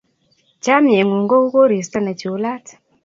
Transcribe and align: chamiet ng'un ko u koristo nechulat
chamiet 0.63 1.05
ng'un 1.07 1.23
ko 1.29 1.35
u 1.45 1.47
koristo 1.55 1.97
nechulat 2.01 2.65